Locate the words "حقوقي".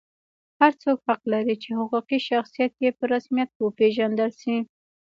1.79-2.19